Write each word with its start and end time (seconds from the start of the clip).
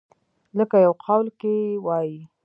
لکه 0.57 0.77
يو 0.85 0.93
قول 1.05 1.25
کښې 1.39 1.55
وائي۔ 1.85 2.15